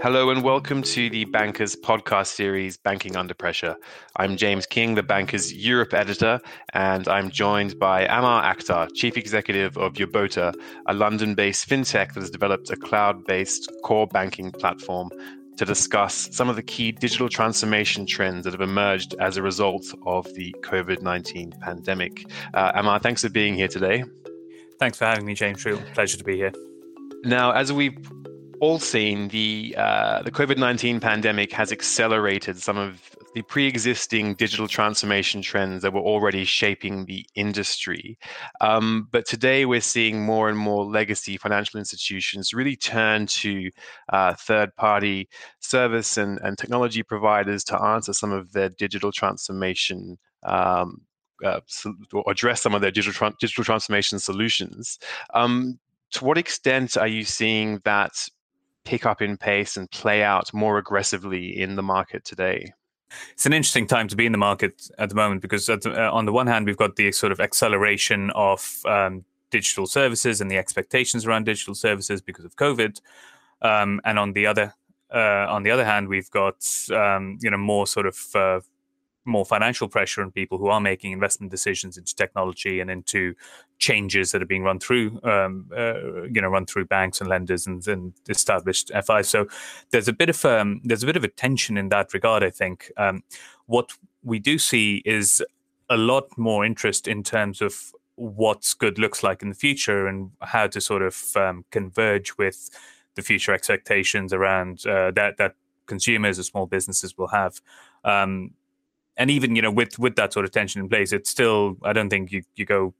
Hello 0.00 0.30
and 0.30 0.44
welcome 0.44 0.80
to 0.80 1.10
the 1.10 1.24
Bankers 1.24 1.74
podcast 1.74 2.28
series, 2.28 2.76
Banking 2.76 3.16
Under 3.16 3.34
Pressure. 3.34 3.74
I'm 4.14 4.36
James 4.36 4.64
King, 4.64 4.94
the 4.94 5.02
Bankers 5.02 5.52
Europe 5.52 5.92
editor, 5.92 6.40
and 6.72 7.08
I'm 7.08 7.32
joined 7.32 7.80
by 7.80 8.06
Ammar 8.06 8.44
Akhtar, 8.44 8.88
Chief 8.94 9.16
Executive 9.16 9.76
of 9.76 9.94
Yobota, 9.94 10.54
a 10.86 10.94
London 10.94 11.34
based 11.34 11.68
fintech 11.68 12.14
that 12.14 12.20
has 12.20 12.30
developed 12.30 12.70
a 12.70 12.76
cloud 12.76 13.24
based 13.24 13.72
core 13.82 14.06
banking 14.06 14.52
platform 14.52 15.10
to 15.56 15.64
discuss 15.64 16.28
some 16.30 16.48
of 16.48 16.54
the 16.54 16.62
key 16.62 16.92
digital 16.92 17.28
transformation 17.28 18.06
trends 18.06 18.44
that 18.44 18.52
have 18.52 18.60
emerged 18.60 19.16
as 19.18 19.36
a 19.36 19.42
result 19.42 19.84
of 20.06 20.32
the 20.34 20.54
COVID 20.60 21.02
19 21.02 21.54
pandemic. 21.60 22.24
Uh, 22.54 22.70
Ammar, 22.80 23.02
thanks 23.02 23.22
for 23.22 23.30
being 23.30 23.56
here 23.56 23.68
today. 23.68 24.04
Thanks 24.78 24.96
for 24.96 25.06
having 25.06 25.26
me, 25.26 25.34
James. 25.34 25.64
Real 25.64 25.82
pleasure 25.92 26.16
to 26.16 26.24
be 26.24 26.36
here. 26.36 26.52
Now, 27.24 27.50
as 27.50 27.72
we've 27.72 27.98
all 28.60 28.78
seen, 28.78 29.28
the 29.28 29.74
uh, 29.78 30.22
the 30.22 30.30
COVID 30.30 30.58
nineteen 30.58 31.00
pandemic 31.00 31.52
has 31.52 31.72
accelerated 31.72 32.58
some 32.58 32.76
of 32.76 33.00
the 33.34 33.42
pre-existing 33.42 34.34
digital 34.34 34.66
transformation 34.66 35.42
trends 35.42 35.82
that 35.82 35.92
were 35.92 36.00
already 36.00 36.44
shaping 36.44 37.04
the 37.04 37.26
industry. 37.34 38.18
Um, 38.60 39.08
but 39.12 39.26
today, 39.26 39.66
we're 39.66 39.80
seeing 39.80 40.24
more 40.24 40.48
and 40.48 40.58
more 40.58 40.84
legacy 40.84 41.36
financial 41.36 41.78
institutions 41.78 42.54
really 42.54 42.74
turn 42.76 43.26
to 43.26 43.70
uh, 44.08 44.34
third-party 44.34 45.28
service 45.60 46.16
and, 46.16 46.40
and 46.42 46.56
technology 46.56 47.02
providers 47.02 47.64
to 47.64 47.80
answer 47.80 48.12
some 48.12 48.32
of 48.32 48.52
their 48.52 48.70
digital 48.70 49.12
transformation 49.12 50.18
um, 50.44 51.02
uh, 51.44 51.60
or 52.12 52.24
address 52.30 52.62
some 52.62 52.74
of 52.74 52.80
their 52.80 52.90
digital, 52.90 53.12
tra- 53.12 53.36
digital 53.38 53.62
transformation 53.62 54.18
solutions. 54.18 54.98
Um, 55.34 55.78
to 56.12 56.24
what 56.24 56.38
extent 56.38 56.96
are 56.96 57.06
you 57.06 57.24
seeing 57.24 57.80
that 57.84 58.12
pick 58.88 59.04
up 59.04 59.20
in 59.20 59.36
pace 59.36 59.76
and 59.76 59.90
play 59.90 60.22
out 60.22 60.52
more 60.54 60.78
aggressively 60.78 61.60
in 61.60 61.76
the 61.76 61.82
market 61.82 62.24
today? 62.24 62.72
It's 63.32 63.44
an 63.44 63.52
interesting 63.52 63.86
time 63.86 64.08
to 64.08 64.16
be 64.16 64.24
in 64.24 64.32
the 64.32 64.38
market 64.38 64.88
at 64.98 65.10
the 65.10 65.14
moment 65.14 65.42
because, 65.42 65.66
the, 65.66 65.92
uh, 65.94 66.10
on 66.10 66.24
the 66.24 66.32
one 66.32 66.46
hand, 66.46 66.64
we've 66.64 66.76
got 66.76 66.96
the 66.96 67.12
sort 67.12 67.30
of 67.30 67.38
acceleration 67.38 68.30
of 68.30 68.80
um, 68.86 69.24
digital 69.50 69.86
services 69.86 70.40
and 70.40 70.50
the 70.50 70.56
expectations 70.56 71.26
around 71.26 71.44
digital 71.44 71.74
services 71.74 72.22
because 72.22 72.46
of 72.46 72.56
COVID, 72.56 73.00
um, 73.60 74.00
and 74.04 74.18
on 74.18 74.32
the 74.32 74.46
other 74.46 74.74
uh, 75.14 75.46
on 75.48 75.62
the 75.62 75.70
other 75.70 75.84
hand, 75.84 76.08
we've 76.08 76.30
got 76.30 76.66
um, 76.90 77.38
you 77.42 77.50
know 77.50 77.58
more 77.58 77.86
sort 77.86 78.06
of 78.06 78.18
uh, 78.34 78.60
more 79.28 79.44
financial 79.44 79.88
pressure 79.88 80.22
on 80.22 80.30
people 80.30 80.58
who 80.58 80.68
are 80.68 80.80
making 80.80 81.12
investment 81.12 81.50
decisions 81.50 81.96
into 81.96 82.14
technology 82.14 82.80
and 82.80 82.90
into 82.90 83.34
changes 83.78 84.32
that 84.32 84.42
are 84.42 84.46
being 84.46 84.62
run 84.62 84.80
through, 84.80 85.20
um, 85.22 85.70
uh, 85.76 86.22
you 86.24 86.40
know, 86.40 86.48
run 86.48 86.66
through 86.66 86.86
banks 86.86 87.20
and 87.20 87.28
lenders 87.28 87.66
and, 87.66 87.86
and 87.86 88.12
established 88.28 88.90
FIs. 89.06 89.28
So 89.28 89.46
there's 89.90 90.08
a 90.08 90.12
bit 90.12 90.30
of 90.30 90.44
um, 90.44 90.80
there's 90.84 91.02
a 91.02 91.06
bit 91.06 91.16
of 91.16 91.24
a 91.24 91.28
tension 91.28 91.76
in 91.76 91.90
that 91.90 92.12
regard. 92.14 92.42
I 92.42 92.50
think 92.50 92.90
um, 92.96 93.22
what 93.66 93.92
we 94.22 94.38
do 94.38 94.58
see 94.58 95.02
is 95.04 95.42
a 95.88 95.96
lot 95.96 96.36
more 96.36 96.64
interest 96.64 97.06
in 97.06 97.22
terms 97.22 97.60
of 97.60 97.94
what's 98.16 98.74
good 98.74 98.98
looks 98.98 99.22
like 99.22 99.42
in 99.42 99.48
the 99.48 99.54
future 99.54 100.08
and 100.08 100.32
how 100.40 100.66
to 100.66 100.80
sort 100.80 101.02
of 101.02 101.36
um, 101.36 101.64
converge 101.70 102.36
with 102.36 102.70
the 103.14 103.22
future 103.22 103.52
expectations 103.52 104.32
around 104.32 104.86
uh, 104.86 105.10
that 105.12 105.36
that 105.38 105.54
consumers 105.86 106.38
or 106.38 106.42
small 106.42 106.66
businesses 106.66 107.16
will 107.16 107.28
have. 107.28 107.60
Um, 108.04 108.52
and 109.18 109.30
even 109.30 109.54
you 109.54 109.62
know 109.62 109.70
with 109.70 109.98
with 109.98 110.16
that 110.16 110.32
sort 110.32 110.44
of 110.46 110.50
tension 110.52 110.80
in 110.80 110.88
place, 110.88 111.12
it's 111.12 111.28
still 111.28 111.76
I 111.82 111.92
don't 111.92 112.08
think 112.08 112.32
you 112.32 112.42
you 112.56 112.64
go 112.64 112.94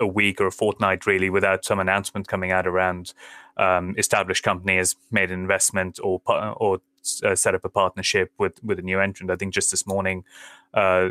a 0.00 0.06
week 0.06 0.40
or 0.40 0.46
a 0.46 0.52
fortnight 0.52 1.06
really 1.06 1.30
without 1.30 1.64
some 1.64 1.78
announcement 1.78 2.26
coming 2.26 2.50
out 2.50 2.66
around 2.66 3.12
um, 3.56 3.94
established 3.96 4.42
company 4.42 4.76
has 4.76 4.96
made 5.10 5.30
an 5.30 5.40
investment 5.40 5.98
or 6.02 6.20
or 6.56 6.78
uh, 7.22 7.34
set 7.34 7.54
up 7.54 7.64
a 7.64 7.68
partnership 7.68 8.32
with 8.38 8.62
with 8.64 8.78
a 8.78 8.82
new 8.82 9.00
entrant. 9.00 9.30
I 9.30 9.36
think 9.36 9.52
just 9.52 9.70
this 9.70 9.86
morning, 9.86 10.24
uh, 10.72 11.10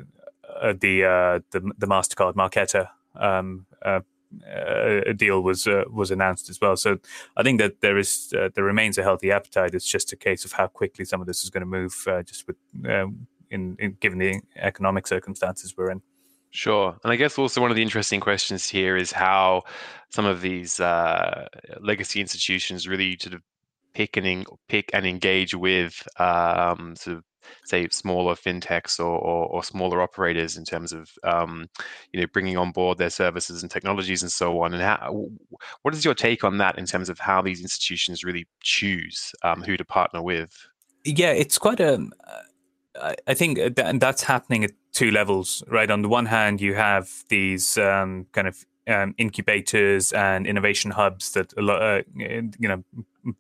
uh, 0.62 0.74
the, 0.80 1.04
uh, 1.06 1.40
the 1.52 1.88
Mastercard 1.88 2.34
Marqeta 2.34 2.90
um, 3.16 3.66
uh, 3.84 4.02
a 5.06 5.14
deal 5.14 5.42
was 5.42 5.68
uh, 5.68 5.84
was 5.92 6.10
announced 6.10 6.50
as 6.50 6.60
well. 6.60 6.76
So 6.76 6.98
I 7.38 7.44
think 7.44 7.60
that 7.60 7.82
there 7.82 7.98
is 7.98 8.30
there 8.30 8.64
remains 8.64 8.98
a 8.98 9.04
healthy 9.04 9.32
appetite. 9.32 9.76
It's 9.76 9.86
just 9.86 10.12
a 10.12 10.16
case 10.16 10.44
of 10.46 10.54
how 10.54 10.68
quickly 10.68 11.06
some 11.06 11.22
of 11.22 11.28
this 11.28 11.44
is 11.44 11.50
going 11.50 11.62
to 11.62 11.68
move, 11.68 11.94
just 12.26 12.48
with 12.48 12.58
in, 13.54 13.78
in 13.80 13.98
given 14.00 14.20
the 14.20 14.42
economic 14.58 15.08
circumstances 15.08 15.76
we're 15.78 15.92
in. 15.92 16.02
Sure. 16.52 16.96
And 17.04 17.12
I 17.12 17.16
guess 17.16 17.40
also 17.40 17.62
one 17.62 17.72
of 17.72 17.76
the 17.76 17.82
interesting 17.82 18.20
questions 18.20 18.70
here 18.70 18.96
is 18.96 19.12
how 19.12 19.64
some 20.10 20.26
of 20.26 20.42
these 20.42 20.80
uh, 20.80 21.48
legacy 21.82 22.22
institutions 22.22 22.88
really 22.88 23.18
sort 23.20 23.34
of 23.34 23.42
pick 23.96 24.18
and 24.18 24.46
pick 24.68 24.92
and 24.94 25.06
engage 25.06 25.56
with 25.56 26.08
um, 26.20 26.96
sort 26.96 27.18
of 27.18 27.24
say 27.66 27.88
smaller 27.90 28.36
fintechs 28.36 29.00
or, 29.00 29.18
or, 29.18 29.48
or, 29.48 29.64
smaller 29.64 30.02
operators 30.02 30.56
in 30.56 30.64
terms 30.64 30.94
of 30.94 31.10
um, 31.24 31.68
you 32.12 32.22
know 32.22 32.28
bringing 32.34 32.58
on 32.58 32.72
board 32.72 32.98
their 32.98 33.10
services 33.10 33.64
and 33.64 33.72
technologies 33.72 34.22
and 34.22 34.32
so 34.32 34.62
on. 34.62 34.74
And 34.74 34.82
how, 34.82 35.28
what 35.82 35.94
is 35.94 36.06
your 36.06 36.14
take 36.14 36.44
on 36.44 36.58
that 36.60 36.78
in 36.78 36.86
terms 36.86 37.10
of 37.10 37.20
how 37.20 37.42
these 37.42 37.62
institutions 37.62 38.24
really 38.24 38.48
choose 38.62 39.34
um, 39.44 39.62
who 39.64 39.76
to 39.76 39.86
partner 39.86 40.22
with? 40.22 40.56
Yeah, 41.04 41.32
it's 41.32 41.58
quite 41.58 41.80
a 41.80 42.08
I 43.02 43.34
think 43.34 43.76
that, 43.76 44.00
that's 44.00 44.24
happening 44.24 44.64
at 44.64 44.72
two 44.92 45.12
levels, 45.12 45.64
right? 45.68 45.90
On 45.90 46.02
the 46.02 46.10
one 46.10 46.28
hand, 46.28 46.62
you 46.62 46.76
have 46.76 47.10
these 47.30 47.78
um, 47.78 48.28
kind 48.32 48.48
of 48.48 48.66
um, 48.88 49.16
incubators 49.18 50.12
and 50.12 50.46
innovation 50.46 50.92
hubs 50.92 51.32
that 51.32 51.54
a 51.58 51.62
lot, 51.62 51.82
uh, 51.82 52.02
you 52.16 52.52
know, 52.60 52.84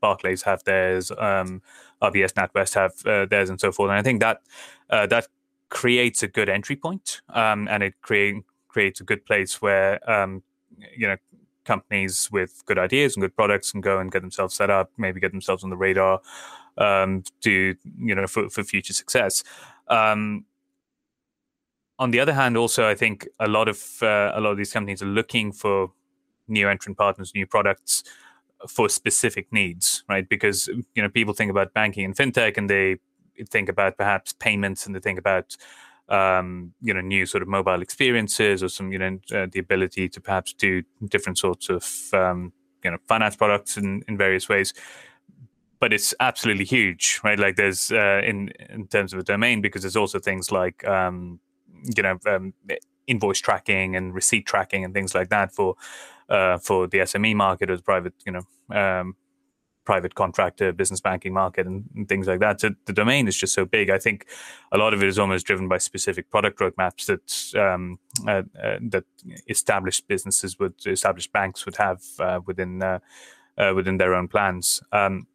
Barclays 0.01 0.43
have 0.43 0.63
theirs, 0.63 1.11
um, 1.11 1.61
RBS 2.01 2.33
NatWest 2.33 2.73
have 2.75 3.05
uh, 3.05 3.25
theirs, 3.25 3.49
and 3.49 3.59
so 3.59 3.71
forth. 3.71 3.89
And 3.89 3.99
I 3.99 4.01
think 4.01 4.21
that 4.21 4.41
uh, 4.89 5.05
that 5.07 5.27
creates 5.69 6.23
a 6.23 6.27
good 6.27 6.49
entry 6.49 6.75
point, 6.75 7.21
um, 7.29 7.67
and 7.67 7.83
it 7.83 7.93
create, 8.01 8.43
creates 8.69 9.01
a 9.01 9.03
good 9.03 9.25
place 9.25 9.61
where 9.61 9.99
um, 10.09 10.41
you 10.95 11.07
know 11.07 11.17
companies 11.65 12.29
with 12.31 12.63
good 12.65 12.77
ideas 12.77 13.15
and 13.15 13.21
good 13.21 13.35
products 13.35 13.71
can 13.71 13.81
go 13.81 13.99
and 13.99 14.11
get 14.11 14.21
themselves 14.21 14.55
set 14.55 14.69
up, 14.69 14.91
maybe 14.97 15.19
get 15.19 15.31
themselves 15.31 15.63
on 15.63 15.69
the 15.69 15.77
radar 15.77 16.21
um, 16.77 17.23
to 17.41 17.75
you 17.99 18.15
know 18.15 18.27
for, 18.27 18.49
for 18.49 18.63
future 18.63 18.93
success. 18.93 19.43
Um, 19.87 20.45
on 21.99 22.11
the 22.11 22.19
other 22.19 22.33
hand, 22.33 22.57
also 22.57 22.87
I 22.87 22.95
think 22.95 23.27
a 23.39 23.47
lot 23.47 23.67
of 23.67 23.81
uh, 24.01 24.31
a 24.33 24.41
lot 24.41 24.51
of 24.51 24.57
these 24.57 24.71
companies 24.71 25.01
are 25.01 25.07
looking 25.07 25.51
for 25.51 25.91
new 26.47 26.67
entrant 26.67 26.97
partners, 26.97 27.31
new 27.33 27.47
products 27.47 28.03
for 28.67 28.89
specific 28.89 29.51
needs, 29.51 30.03
right? 30.09 30.27
Because 30.27 30.67
you 30.67 31.01
know 31.01 31.09
people 31.09 31.33
think 31.33 31.51
about 31.51 31.73
banking 31.73 32.05
and 32.05 32.15
fintech, 32.15 32.57
and 32.57 32.69
they 32.69 32.97
think 33.49 33.69
about 33.69 33.97
perhaps 33.97 34.33
payments, 34.33 34.85
and 34.85 34.95
they 34.95 34.99
think 34.99 35.19
about 35.19 35.55
um, 36.09 36.73
you 36.81 36.93
know 36.93 37.01
new 37.01 37.25
sort 37.25 37.41
of 37.41 37.47
mobile 37.47 37.81
experiences 37.81 38.63
or 38.63 38.69
some 38.69 38.91
you 38.91 38.99
know 38.99 39.19
uh, 39.33 39.47
the 39.51 39.59
ability 39.59 40.09
to 40.09 40.21
perhaps 40.21 40.53
do 40.53 40.83
different 41.07 41.37
sorts 41.37 41.69
of 41.69 41.85
um, 42.13 42.51
you 42.83 42.91
know 42.91 42.97
finance 43.07 43.35
products 43.35 43.77
in, 43.77 44.03
in 44.07 44.17
various 44.17 44.49
ways 44.49 44.73
but 45.83 45.91
it's 45.91 46.13
absolutely 46.21 46.63
huge, 46.63 47.19
right? 47.25 47.37
Like 47.37 47.57
there's 47.57 47.91
uh, 47.91 48.21
in 48.23 48.53
in 48.69 48.87
terms 48.87 49.11
of 49.11 49.19
a 49.19 49.23
domain 49.23 49.59
because 49.59 49.81
there's 49.81 49.97
also 49.97 50.17
things 50.17 50.49
like 50.49 50.87
um, 50.87 51.41
you 51.97 52.01
know 52.01 52.17
um, 52.25 52.53
invoice 53.05 53.41
tracking 53.41 53.97
and 53.97 54.15
receipt 54.15 54.45
tracking 54.45 54.85
and 54.85 54.93
things 54.93 55.13
like 55.13 55.27
that 55.27 55.53
for 55.53 55.75
uh, 56.29 56.57
for 56.57 56.87
the 56.87 56.99
SME 56.99 57.35
market 57.35 57.69
as 57.69 57.81
private, 57.81 58.13
you 58.25 58.31
know, 58.31 58.45
um, 58.73 59.17
private 59.83 60.15
contractor, 60.15 60.71
business 60.71 61.01
banking 61.01 61.33
market, 61.33 61.67
and, 61.67 61.83
and, 61.97 62.07
things 62.07 62.27
like 62.27 62.39
that. 62.39 62.61
So 62.61 62.69
the 62.85 62.93
domain 62.93 63.27
is 63.27 63.35
just 63.35 63.53
so 63.53 63.65
big. 63.65 63.89
I 63.89 63.99
think 63.99 64.25
a 64.71 64.77
lot 64.77 64.93
of 64.93 65.03
it 65.03 65.09
is 65.09 65.19
almost 65.19 65.45
driven 65.45 65.67
by 65.67 65.79
specific 65.79 66.31
product 66.31 66.59
roadmaps 66.59 67.07
that 67.07 67.61
um, 67.61 67.99
uh, 68.25 68.43
uh, 68.63 68.77
that 68.93 69.03
established 69.49 70.07
businesses 70.07 70.57
would, 70.59 70.75
established 70.85 71.33
banks 71.33 71.65
would 71.65 71.75
have 71.75 72.01
uh, 72.19 72.39
within 72.45 72.81
uh, 72.81 72.99
uh, 73.57 73.73
within 73.75 73.97
their 73.97 74.13
own 74.15 74.27
plans. 74.27 74.81
Um, 74.91 75.27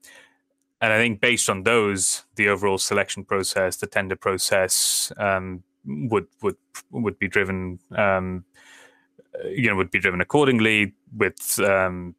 and 0.81 0.93
I 0.93 0.99
think 0.99 1.21
based 1.21 1.51
on 1.51 1.65
those, 1.65 2.25
the 2.37 2.49
overall 2.49 2.79
selection 2.79 3.25
process, 3.25 3.77
the 3.77 3.87
tender 3.87 4.17
process, 4.17 5.13
um, 5.17 5.63
would 5.85 6.27
would 6.43 6.57
would 6.91 7.19
be 7.19 7.29
driven, 7.29 7.79
um, 7.97 8.45
you 9.45 9.69
know, 9.69 9.77
would 9.77 9.91
be 9.91 9.99
driven 9.99 10.21
accordingly 10.21 10.95
with 11.17 11.59
um, 11.61 12.15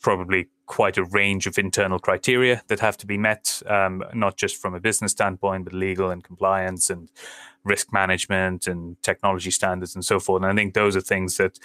probably 0.00 0.48
quite 0.66 0.96
a 0.96 1.04
range 1.04 1.46
of 1.46 1.58
internal 1.58 1.98
criteria 1.98 2.62
that 2.68 2.80
have 2.80 2.96
to 2.96 3.06
be 3.06 3.18
met, 3.18 3.62
um, 3.66 4.04
not 4.14 4.36
just 4.36 4.56
from 4.56 4.74
a 4.74 4.80
business 4.80 5.12
standpoint, 5.12 5.64
but 5.64 5.72
legal 5.72 6.10
and 6.10 6.24
compliance 6.24 6.90
and 6.90 7.08
risk 7.64 7.92
management 7.92 8.66
and 8.66 9.00
technology 9.02 9.50
standards 9.50 9.94
and 9.94 10.04
so 10.04 10.18
forth. 10.18 10.42
And 10.42 10.50
I 10.50 10.54
think 10.54 10.74
those 10.74 10.96
are 10.96 11.00
things 11.00 11.36
that 11.36 11.58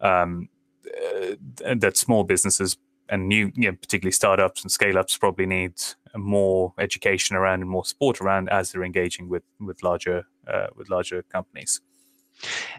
um, 0.00 0.48
uh, 0.86 1.34
that 1.76 1.96
small 1.96 2.24
businesses 2.24 2.76
and 3.10 3.28
new, 3.28 3.52
you 3.54 3.70
know, 3.70 3.76
particularly 3.76 4.12
startups 4.12 4.62
and 4.62 4.70
scale 4.70 4.96
ups 4.98 5.18
probably 5.18 5.46
need 5.46 5.74
more 6.16 6.72
education 6.78 7.36
around 7.36 7.60
and 7.60 7.70
more 7.70 7.84
support 7.84 8.20
around 8.20 8.48
as 8.48 8.72
they're 8.72 8.84
engaging 8.84 9.28
with 9.28 9.42
with 9.60 9.82
larger 9.82 10.24
uh, 10.46 10.68
with 10.76 10.88
larger 10.88 11.22
companies. 11.24 11.80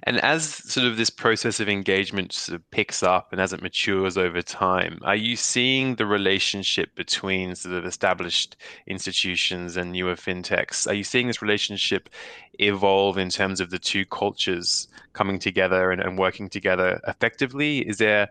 And 0.03 0.19
as 0.21 0.45
sort 0.45 0.87
of 0.87 0.97
this 0.97 1.09
process 1.09 1.59
of 1.59 1.69
engagement 1.69 2.33
sort 2.33 2.55
of 2.55 2.71
picks 2.71 3.03
up 3.03 3.31
and 3.31 3.39
as 3.39 3.53
it 3.53 3.61
matures 3.61 4.17
over 4.17 4.41
time, 4.41 4.99
are 5.03 5.15
you 5.15 5.35
seeing 5.35 5.95
the 5.95 6.05
relationship 6.05 6.95
between 6.95 7.55
sort 7.55 7.75
of 7.75 7.85
established 7.85 8.55
institutions 8.87 9.77
and 9.77 9.91
newer 9.91 10.15
fintechs? 10.15 10.87
Are 10.87 10.93
you 10.93 11.03
seeing 11.03 11.27
this 11.27 11.41
relationship 11.41 12.09
evolve 12.59 13.17
in 13.17 13.29
terms 13.29 13.59
of 13.59 13.69
the 13.69 13.79
two 13.79 14.05
cultures 14.05 14.87
coming 15.13 15.39
together 15.39 15.91
and, 15.91 16.01
and 16.01 16.17
working 16.17 16.49
together 16.49 16.99
effectively? 17.07 17.79
Is 17.79 17.97
there 17.97 18.29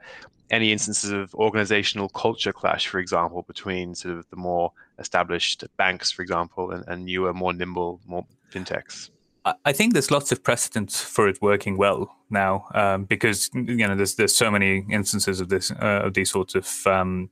any 0.51 0.73
instances 0.73 1.13
of 1.13 1.33
organizational 1.35 2.09
culture 2.09 2.53
clash, 2.53 2.89
for 2.89 2.99
example, 2.99 3.43
between 3.43 3.95
sort 3.95 4.19
of 4.19 4.29
the 4.31 4.37
more 4.37 4.73
established 4.99 5.65
banks, 5.77 6.11
for 6.11 6.23
example, 6.23 6.73
and, 6.73 6.85
and 6.89 7.05
newer, 7.05 7.33
more 7.33 7.53
nimble, 7.53 8.01
more 8.05 8.27
fintechs? 8.53 9.11
I 9.45 9.73
think 9.73 9.95
there's 9.95 10.11
lots 10.11 10.33
of 10.33 10.43
precedents 10.43 11.01
for 11.01 11.27
it 11.27 11.41
working 11.41 11.79
well 11.79 12.15
now 12.29 12.67
um, 12.75 13.05
because 13.05 13.51
you 13.55 13.87
know 13.89 13.97
there's 13.97 14.17
there's 14.17 14.35
so 14.35 14.51
many 14.51 14.85
instances 14.91 15.41
of 15.41 15.49
this 15.49 15.71
uh, 15.71 16.03
of 16.05 16.15
these 16.15 16.31
sorts 16.31 16.55
of 16.55 16.87
um, 16.87 17.31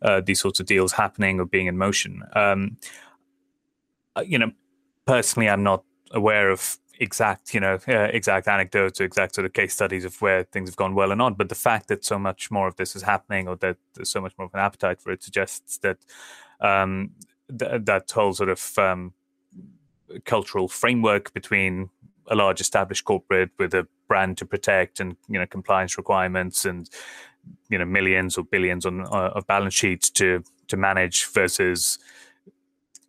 uh, 0.00 0.20
these 0.20 0.40
sorts 0.40 0.60
of 0.60 0.66
deals 0.66 0.92
happening 0.92 1.40
or 1.40 1.44
being 1.44 1.66
in 1.66 1.76
motion. 1.76 2.22
Um, 2.34 2.78
uh, 4.16 4.24
you 4.26 4.38
know, 4.38 4.52
personally, 5.06 5.48
I'm 5.48 5.62
not 5.62 5.84
aware 6.12 6.50
of 6.50 6.78
exact 7.00 7.52
you 7.52 7.60
know 7.60 7.78
uh, 7.86 8.08
exact 8.12 8.48
anecdotes 8.48 9.00
or 9.00 9.04
exact 9.04 9.34
sort 9.34 9.44
of 9.44 9.52
case 9.52 9.74
studies 9.74 10.04
of 10.04 10.20
where 10.22 10.44
things 10.44 10.70
have 10.70 10.76
gone 10.76 10.94
well 10.94 11.12
or 11.12 11.16
not. 11.16 11.36
But 11.36 11.50
the 11.50 11.54
fact 11.54 11.88
that 11.88 12.02
so 12.02 12.18
much 12.18 12.50
more 12.50 12.66
of 12.66 12.76
this 12.76 12.96
is 12.96 13.02
happening 13.02 13.46
or 13.46 13.56
that 13.56 13.76
there's 13.94 14.10
so 14.10 14.22
much 14.22 14.32
more 14.38 14.46
of 14.46 14.54
an 14.54 14.60
appetite 14.60 15.02
for 15.02 15.12
it 15.12 15.22
suggests 15.22 15.76
that 15.78 15.98
um, 16.60 17.10
th- 17.58 17.82
that 17.84 18.10
whole 18.10 18.32
sort 18.32 18.48
of 18.48 18.78
um, 18.78 19.12
cultural 20.24 20.68
framework 20.68 21.32
between 21.32 21.90
a 22.28 22.34
large 22.34 22.60
established 22.60 23.04
corporate 23.04 23.50
with 23.58 23.74
a 23.74 23.86
brand 24.08 24.38
to 24.38 24.46
protect 24.46 25.00
and 25.00 25.16
you 25.28 25.38
know 25.38 25.46
compliance 25.46 25.98
requirements 25.98 26.64
and 26.64 26.88
you 27.68 27.78
know 27.78 27.84
millions 27.84 28.38
or 28.38 28.44
billions 28.44 28.86
on 28.86 29.00
uh, 29.00 29.30
of 29.34 29.46
balance 29.46 29.74
sheets 29.74 30.10
to 30.10 30.42
to 30.68 30.76
manage 30.76 31.26
versus 31.26 31.98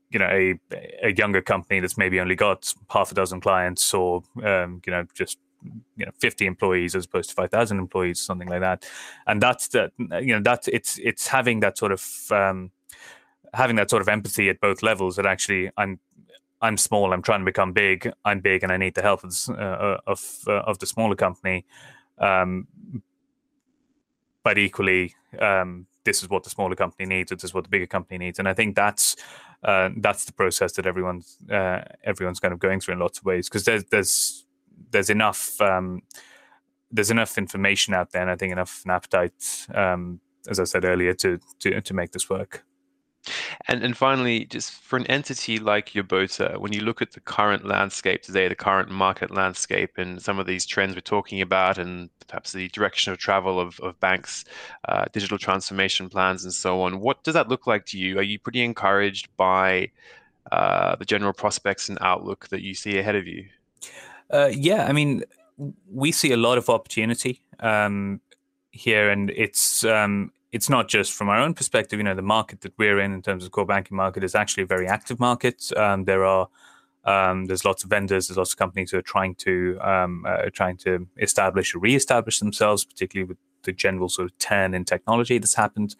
you 0.09 0.19
know 0.19 0.27
a 0.27 0.59
a 1.03 1.13
younger 1.13 1.41
company 1.41 1.79
that's 1.79 1.97
maybe 1.97 2.19
only 2.19 2.35
got 2.35 2.73
half 2.89 3.11
a 3.11 3.15
dozen 3.15 3.39
clients 3.39 3.93
or 3.93 4.23
um, 4.43 4.81
you 4.85 4.91
know 4.91 5.05
just 5.13 5.37
you 5.95 6.05
know 6.05 6.11
50 6.19 6.45
employees 6.45 6.95
as 6.95 7.05
opposed 7.05 7.29
to 7.29 7.35
5000 7.35 7.77
employees 7.77 8.19
something 8.19 8.47
like 8.47 8.61
that. 8.61 8.85
And 9.27 9.41
that's 9.41 9.67
that 9.69 9.91
you 9.99 10.33
know 10.35 10.41
that 10.41 10.67
it's 10.67 10.99
it's 10.99 11.27
having 11.27 11.59
that 11.61 11.77
sort 11.77 11.91
of 11.91 12.05
um, 12.31 12.71
having 13.53 13.75
that 13.77 13.89
sort 13.89 14.01
of 14.01 14.09
empathy 14.09 14.49
at 14.49 14.59
both 14.59 14.83
levels 14.83 15.15
that 15.15 15.25
actually 15.25 15.69
I'm 15.77 15.99
I'm 16.63 16.77
small. 16.77 17.11
I'm 17.13 17.21
trying 17.21 17.41
to 17.41 17.45
become 17.45 17.73
big. 17.73 18.09
I'm 18.23 18.39
big, 18.39 18.63
and 18.63 18.71
I 18.71 18.77
need 18.77 18.95
the 18.95 19.01
help 19.01 19.23
of 19.25 19.35
uh, 19.49 19.53
uh, 19.53 19.97
of, 20.07 20.23
uh, 20.47 20.61
of 20.61 20.79
the 20.79 20.85
smaller 20.85 21.15
company. 21.15 21.65
Um, 22.17 22.67
but 24.43 24.57
equally, 24.57 25.13
um, 25.39 25.87
this 26.05 26.23
is 26.23 26.29
what 26.29 26.43
the 26.43 26.49
smaller 26.49 26.75
company 26.75 27.05
needs. 27.05 27.31
This 27.31 27.43
is 27.43 27.53
what 27.53 27.65
the 27.65 27.69
bigger 27.69 27.85
company 27.85 28.17
needs, 28.17 28.39
and 28.39 28.47
I 28.47 28.53
think 28.53 28.77
that's 28.77 29.17
uh, 29.63 29.89
that's 29.97 30.23
the 30.23 30.31
process 30.31 30.71
that 30.73 30.85
everyone's 30.85 31.37
uh, 31.51 31.81
everyone's 32.05 32.39
kind 32.39 32.53
of 32.53 32.59
going 32.59 32.79
through 32.79 32.93
in 32.93 32.99
lots 32.99 33.19
of 33.19 33.25
ways 33.25 33.49
because 33.49 33.65
there's 33.65 33.83
there's 33.85 34.45
there's 34.91 35.09
enough 35.09 35.59
um, 35.59 36.01
there's 36.91 37.11
enough 37.11 37.37
information 37.37 37.93
out 37.93 38.11
there, 38.11 38.21
and 38.21 38.31
I 38.31 38.37
think 38.37 38.53
enough 38.53 38.83
an 38.85 38.91
appetite, 38.91 39.67
um, 39.75 40.21
as 40.47 40.61
I 40.61 40.63
said 40.63 40.85
earlier, 40.85 41.13
to 41.15 41.39
to 41.59 41.81
to 41.81 41.93
make 41.93 42.11
this 42.11 42.29
work. 42.29 42.63
And 43.67 43.83
and 43.83 43.95
finally, 43.95 44.45
just 44.45 44.71
for 44.71 44.97
an 44.97 45.07
entity 45.07 45.57
like 45.57 45.91
Yobota, 45.91 46.57
when 46.57 46.73
you 46.73 46.81
look 46.81 47.01
at 47.01 47.11
the 47.11 47.19
current 47.19 47.65
landscape 47.65 48.21
today, 48.21 48.47
the 48.47 48.55
current 48.55 48.89
market 48.89 49.31
landscape, 49.31 49.91
and 49.97 50.21
some 50.21 50.39
of 50.39 50.45
these 50.45 50.65
trends 50.65 50.95
we're 50.95 51.01
talking 51.01 51.41
about, 51.41 51.77
and 51.77 52.09
perhaps 52.27 52.51
the 52.51 52.67
direction 52.69 53.13
of 53.13 53.19
travel 53.19 53.59
of, 53.59 53.79
of 53.79 53.99
banks, 53.99 54.45
uh, 54.89 55.05
digital 55.13 55.37
transformation 55.37 56.09
plans, 56.09 56.43
and 56.43 56.53
so 56.53 56.81
on, 56.81 56.99
what 56.99 57.23
does 57.23 57.33
that 57.33 57.47
look 57.47 57.67
like 57.67 57.85
to 57.87 57.97
you? 57.97 58.19
Are 58.19 58.23
you 58.23 58.39
pretty 58.39 58.63
encouraged 58.63 59.29
by 59.37 59.89
uh, 60.51 60.95
the 60.97 61.05
general 61.05 61.33
prospects 61.33 61.89
and 61.89 61.97
outlook 62.01 62.49
that 62.49 62.61
you 62.61 62.73
see 62.73 62.97
ahead 62.97 63.15
of 63.15 63.25
you? 63.27 63.45
Uh, 64.29 64.49
yeah, 64.51 64.85
I 64.85 64.91
mean, 64.91 65.23
we 65.91 66.11
see 66.11 66.31
a 66.31 66.37
lot 66.37 66.57
of 66.57 66.69
opportunity 66.69 67.41
um, 67.59 68.19
here, 68.71 69.09
and 69.09 69.29
it's 69.29 69.85
um, 69.85 70.31
it's 70.53 70.69
not 70.69 70.87
just 70.87 71.11
from 71.11 71.29
our 71.29 71.39
own 71.39 71.53
perspective. 71.55 71.99
You 71.99 72.03
know, 72.03 72.15
the 72.15 72.21
market 72.21 72.61
that 72.61 72.73
we're 72.77 72.99
in, 72.99 73.11
in 73.11 73.21
terms 73.21 73.43
of 73.43 73.51
core 73.51 73.65
banking 73.65 73.97
market, 73.97 74.23
is 74.23 74.35
actually 74.35 74.63
a 74.63 74.67
very 74.67 74.87
active 74.87 75.19
market. 75.19 75.69
Um, 75.75 76.05
there 76.05 76.23
are 76.23 76.47
um, 77.05 77.45
there's 77.45 77.65
lots 77.65 77.83
of 77.83 77.89
vendors, 77.89 78.27
there's 78.27 78.37
lots 78.37 78.53
of 78.53 78.57
companies 78.57 78.91
who 78.91 78.97
are 78.97 79.01
trying 79.01 79.35
to 79.35 79.77
um, 79.81 80.25
uh, 80.25 80.49
trying 80.53 80.77
to 80.77 81.07
establish 81.17 81.75
or 81.75 81.79
re-establish 81.79 82.39
themselves, 82.39 82.85
particularly 82.85 83.27
with 83.27 83.37
the 83.63 83.73
general 83.73 84.09
sort 84.09 84.29
of 84.29 84.37
turn 84.37 84.73
in 84.73 84.85
technology 84.85 85.37
that's 85.37 85.55
happened. 85.55 85.95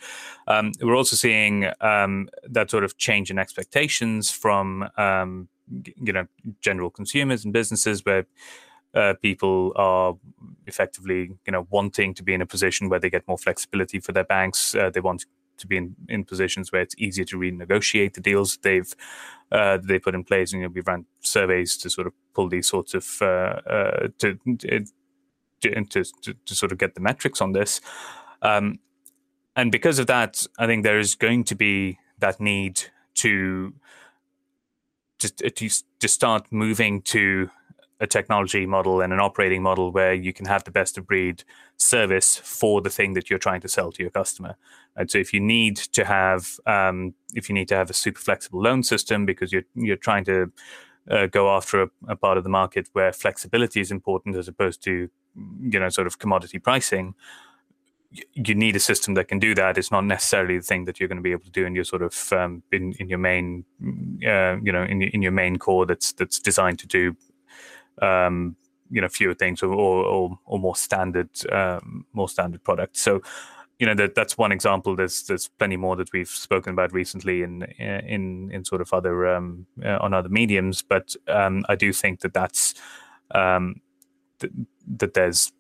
Um, 0.48 0.72
we're 0.82 0.96
also 0.96 1.16
seeing 1.16 1.68
um, 1.82 2.30
that 2.44 2.70
sort 2.70 2.84
of 2.84 2.98
change 2.98 3.32
in 3.32 3.40
expectations 3.40 4.30
from 4.30 4.88
um, 4.98 5.50
you 5.98 6.14
know 6.14 6.28
general 6.62 6.92
consumers 6.92 7.44
and 7.44 7.52
businesses 7.52 8.06
where 8.06 8.28
uh, 8.94 9.14
people 9.22 9.72
are 9.76 10.16
effectively, 10.68 11.32
you 11.46 11.52
know, 11.52 11.68
wanting 11.70 12.14
to 12.14 12.24
be 12.24 12.34
in 12.34 12.42
a 12.42 12.46
position 12.46 12.90
where 12.90 13.00
they 13.00 13.10
get 13.10 13.28
more 13.28 13.38
flexibility 13.38 14.00
for 14.00 14.12
their 14.12 14.24
banks. 14.24 14.76
Uh, 14.76 14.90
they 14.90 15.00
want 15.00 15.26
to 15.58 15.68
be 15.68 15.78
in, 15.78 15.96
in 16.10 16.24
positions 16.24 16.72
where 16.72 16.82
it's 16.82 16.96
easier 16.98 17.26
to 17.26 17.38
renegotiate 17.38 18.14
the 18.14 18.22
deals 18.22 18.58
they've 18.58 18.96
uh, 19.52 19.78
they 19.82 20.00
put 20.00 20.16
in 20.16 20.24
place. 20.24 20.52
And 20.52 20.62
you 20.62 20.68
know, 20.68 20.72
we've 20.74 20.88
run 20.88 21.06
surveys 21.22 21.78
to 21.78 21.90
sort 21.90 22.08
of 22.08 22.14
pull 22.34 22.50
these 22.50 22.68
sorts 22.68 22.94
of 22.94 23.18
uh, 23.22 23.26
uh, 23.26 24.08
to, 24.20 24.40
to, 24.60 24.86
to, 25.62 26.04
to 26.46 26.56
sort 26.56 26.72
of 26.72 26.78
get 26.78 26.96
the 26.96 27.02
metrics 27.02 27.42
on 27.42 27.54
this. 27.54 27.82
Um, 28.42 28.80
and 29.56 29.72
because 29.72 30.00
of 30.00 30.08
that, 30.08 30.46
I 30.58 30.66
think 30.66 30.84
there 30.84 31.00
is 31.00 31.16
going 31.16 31.44
to 31.46 31.56
be 31.56 32.00
that 32.20 32.40
need 32.40 32.82
to 33.16 33.74
to 35.20 35.30
to, 35.30 35.70
to 36.00 36.08
start 36.08 36.48
moving 36.52 37.02
to 37.04 37.50
a 38.04 38.08
technology 38.08 38.66
model 38.66 39.02
and 39.02 39.14
an 39.14 39.20
operating 39.22 39.64
model 39.64 39.92
where 39.92 40.14
you 40.14 40.34
can 40.34 40.46
have 40.46 40.66
the 40.66 40.72
best 40.72 40.98
of 40.98 41.08
breed 41.08 41.44
service 41.78 42.36
for 42.36 42.82
the 42.82 42.90
thing 42.90 43.14
that 43.14 43.30
you're 43.30 43.40
trying 43.40 43.62
to 43.62 43.70
sell 43.70 43.92
to 43.94 44.04
your 44.04 44.12
customer. 44.12 44.56
And 44.98 45.10
so, 45.10 45.18
if 45.18 45.34
you 45.34 45.40
need 45.40 45.78
to 45.78 46.04
have, 46.04 46.60
um, 46.68 47.16
if 47.34 47.50
you 47.50 47.56
need 47.56 47.70
to 47.70 47.76
have 47.76 47.90
a 47.90 47.94
super 47.94 48.20
flexible 48.20 48.62
loan 48.62 48.84
system 48.84 49.26
because 49.26 49.52
you're 49.54 49.68
you're 49.74 50.04
trying 50.10 50.26
to 50.26 50.52
uh, 51.10 51.28
go 51.28 51.50
after 51.50 51.84
a, 51.84 51.90
a, 52.10 52.16
part 52.16 52.38
of 52.38 52.44
the 52.44 52.50
market 52.50 52.90
where 52.94 53.12
flexibility 53.12 53.80
is 53.80 53.90
important 53.90 54.36
as 54.36 54.48
opposed 54.48 54.84
to, 54.84 55.10
you 55.62 55.80
know, 55.80 55.90
sort 55.90 56.08
of 56.08 56.20
commodity 56.20 56.60
pricing. 56.60 57.16
You 58.34 58.54
need 58.54 58.76
a 58.76 58.80
system 58.80 59.16
that 59.16 59.28
can 59.28 59.40
do 59.40 59.56
that. 59.56 59.78
It's 59.78 59.92
not 59.92 60.06
necessarily 60.06 60.58
the 60.58 60.64
thing 60.64 60.86
that 60.86 61.00
you're 61.00 61.10
going 61.10 61.24
to 61.24 61.24
be 61.24 61.32
able 61.32 61.46
to 61.46 61.50
do 61.50 61.66
in 61.66 61.74
your 61.74 61.84
sort 61.84 62.04
of 62.04 62.32
um, 62.32 62.64
in, 62.72 62.94
in 63.00 63.10
your 63.10 63.18
main, 63.18 63.66
uh, 64.28 64.58
you 64.62 64.72
know, 64.72 64.84
in, 64.84 65.02
in 65.02 65.22
your 65.24 65.32
main 65.32 65.58
core 65.58 65.86
that's 65.88 66.14
that's 66.14 66.40
designed 66.40 66.80
to 66.80 66.88
do 66.88 67.16
um, 68.02 68.56
you 68.90 69.02
know 69.02 69.10
fewer 69.10 69.34
things 69.34 69.64
or 69.64 69.74
or, 69.74 70.40
or 70.46 70.60
more 70.60 70.76
standard 70.76 71.30
um, 71.52 72.06
more 72.14 72.30
standard 72.30 72.64
products. 72.64 73.02
So 73.02 73.22
you 73.80 73.88
know 73.88 73.96
that 73.96 74.16
that's 74.16 74.38
one 74.38 74.52
example. 74.52 74.96
There's 74.96 75.24
there's 75.24 75.48
plenty 75.48 75.78
more 75.78 75.96
that 75.96 76.14
we've 76.14 76.30
spoken 76.30 76.74
about 76.74 76.94
recently 76.94 77.42
in 77.44 77.64
in 77.64 78.52
in 78.52 78.66
sort 78.66 78.82
of 78.82 78.94
other 78.94 79.28
um, 79.28 79.66
uh, 79.84 79.98
on 80.00 80.14
other 80.14 80.30
mediums. 80.30 80.82
But 80.82 81.16
um, 81.28 81.66
I 81.70 81.76
do 81.76 81.92
think 81.92 82.22
that 82.22 82.34
that's 82.34 82.76
um, 83.32 83.82
th- 84.40 84.54
that 84.98 85.14
there's 85.16 85.52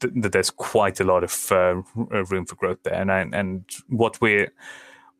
that 0.00 0.32
there's 0.32 0.50
quite 0.50 1.00
a 1.00 1.04
lot 1.04 1.24
of 1.24 1.52
uh, 1.52 1.82
room 2.24 2.44
for 2.44 2.56
growth 2.56 2.82
there, 2.82 2.94
and 2.94 3.10
I, 3.10 3.26
and 3.32 3.64
what 3.88 4.20
we're 4.20 4.52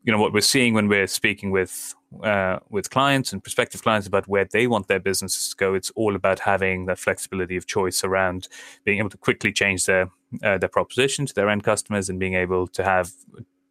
you 0.09 0.13
know 0.13 0.19
what 0.19 0.33
we're 0.33 0.41
seeing 0.41 0.73
when 0.73 0.89
we're 0.89 1.07
speaking 1.07 1.51
with 1.51 1.95
uh, 2.23 2.61
with 2.71 2.89
clients 2.89 3.31
and 3.35 3.45
prospective 3.45 3.83
clients 3.83 4.07
about 4.07 4.27
where 4.27 4.47
they 4.47 4.67
want 4.67 4.89
their 4.89 4.99
businesses 4.99 5.51
to 5.51 5.57
go. 5.57 5.75
It's 5.75 5.91
all 5.97 6.17
about 6.17 6.39
having 6.39 6.87
that 6.87 6.99
flexibility 6.99 7.59
of 7.59 7.67
choice 7.67 8.03
around 8.03 8.49
being 8.87 9.01
able 9.01 9.11
to 9.11 9.19
quickly 9.19 9.53
change 9.53 9.85
their 9.85 10.11
uh, 10.43 10.57
their 10.57 10.71
proposition 10.71 11.27
to 11.27 11.35
their 11.35 11.51
end 11.51 11.63
customers 11.63 12.09
and 12.09 12.19
being 12.19 12.33
able 12.33 12.67
to 12.69 12.85
have 12.85 13.13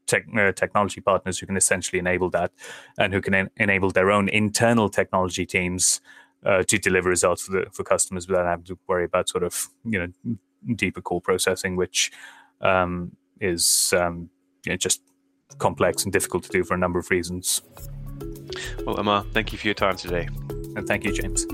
tech, 0.05 0.25
uh, 0.37 0.51
technology 0.51 1.01
partners 1.01 1.39
who 1.39 1.47
can 1.47 1.57
essentially 1.57 1.97
enable 1.97 2.29
that 2.29 2.51
and 2.99 3.13
who 3.15 3.21
can 3.21 3.33
en- 3.33 3.49
enable 3.57 3.89
their 3.89 4.11
own 4.11 4.29
internal 4.29 4.89
technology 4.89 5.47
teams 5.47 6.01
uh, 6.45 6.61
to 6.61 6.77
deliver 6.77 7.09
results 7.09 7.41
for 7.45 7.51
the 7.53 7.65
for 7.71 7.83
customers 7.83 8.27
without 8.27 8.45
having 8.45 8.65
to 8.65 8.77
worry 8.87 9.05
about 9.05 9.27
sort 9.27 9.43
of 9.43 9.69
you 9.85 9.97
know 9.97 10.37
deeper 10.75 11.01
core 11.01 11.19
processing, 11.19 11.75
which 11.75 12.11
um, 12.61 13.15
is 13.41 13.91
um, 13.97 14.29
you 14.65 14.73
know, 14.73 14.77
just 14.77 15.01
complex 15.57 16.03
and 16.03 16.13
difficult 16.13 16.43
to 16.43 16.49
do 16.49 16.63
for 16.63 16.73
a 16.73 16.77
number 16.77 16.99
of 16.99 17.09
reasons. 17.09 17.61
Well, 18.85 18.97
Ammar, 18.97 19.31
thank 19.33 19.51
you 19.51 19.57
for 19.57 19.67
your 19.67 19.75
time 19.75 19.95
today. 19.95 20.27
And 20.75 20.87
thank 20.87 21.03
you, 21.03 21.11
James. 21.11 21.45